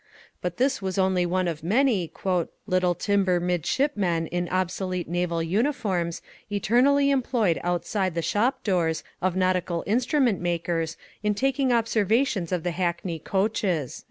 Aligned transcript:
But 0.41 0.57
this 0.57 0.81
was 0.81 0.97
only 0.97 1.27
one 1.27 1.47
of 1.47 1.61
many 1.63 2.11
"little 2.65 2.95
timber 2.95 3.39
midshipmen 3.39 4.25
in 4.31 4.49
obsolete 4.49 5.07
naval 5.07 5.43
uniforms, 5.43 6.23
eternally 6.51 7.11
employed 7.11 7.61
outside 7.63 8.15
the 8.15 8.23
shop 8.23 8.63
doors 8.63 9.03
of 9.21 9.35
nautical 9.35 9.83
instrument 9.85 10.41
makers 10.41 10.97
in 11.21 11.35
taking 11.35 11.71
observations 11.71 12.51
of 12.51 12.63
the 12.63 12.71
hackney 12.71 13.19
coaches." 13.19 13.99